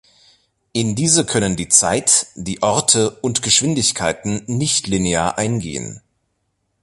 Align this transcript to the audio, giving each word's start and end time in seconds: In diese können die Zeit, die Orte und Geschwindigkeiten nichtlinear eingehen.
In 0.73 0.95
diese 0.95 1.27
können 1.27 1.55
die 1.57 1.67
Zeit, 1.69 2.25
die 2.33 2.63
Orte 2.63 3.11
und 3.21 3.43
Geschwindigkeiten 3.43 4.41
nichtlinear 4.47 5.37
eingehen. 5.37 6.01